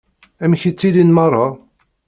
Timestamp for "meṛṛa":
1.15-1.47